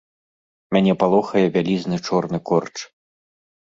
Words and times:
Мяне 0.77 0.93
палохае 1.03 1.45
вялізны 1.57 1.97
чорны 2.07 2.37
корч. 2.51 2.75